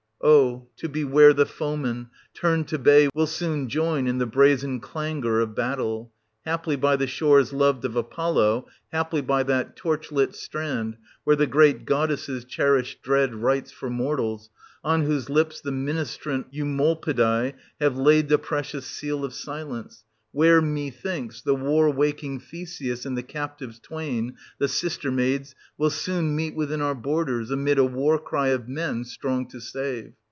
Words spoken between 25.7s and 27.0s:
will soon meet within our